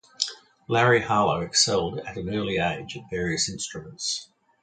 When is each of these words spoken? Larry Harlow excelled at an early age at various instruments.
Larry 0.67 0.99
Harlow 1.03 1.41
excelled 1.41 1.99
at 1.99 2.17
an 2.17 2.33
early 2.33 2.57
age 2.57 2.97
at 2.97 3.07
various 3.11 3.47
instruments. 3.47 4.29